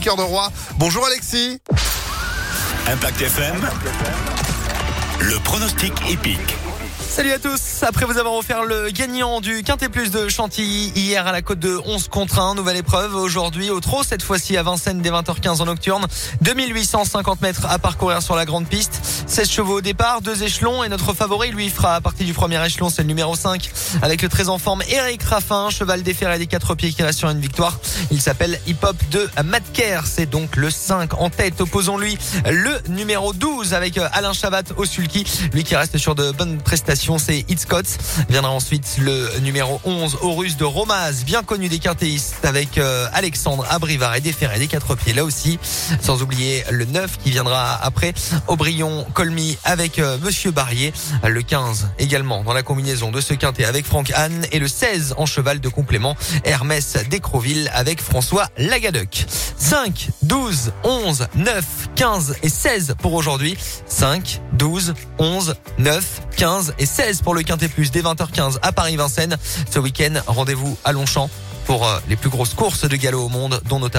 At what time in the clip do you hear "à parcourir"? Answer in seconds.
17.66-18.22